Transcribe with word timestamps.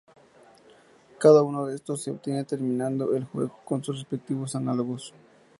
Cada 1.19 1.43
uno 1.43 1.67
de 1.67 1.75
estos 1.75 2.01
se 2.01 2.09
obtiene 2.09 2.43
terminando 2.43 3.15
el 3.15 3.25
juego 3.25 3.59
con 3.63 3.83
sus 3.83 3.97
respectivos 3.99 4.55
análogos. 4.55 5.13